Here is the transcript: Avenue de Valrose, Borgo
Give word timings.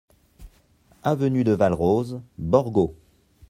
Avenue 1.03 1.43
de 1.43 1.51
Valrose, 1.53 2.21
Borgo 2.39 2.95